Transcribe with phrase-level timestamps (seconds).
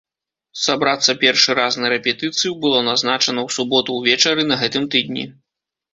[0.61, 5.25] Сабрацца першы раз на рэпетыцыю было назначана ў суботу ўвечары на гэтым тыдні.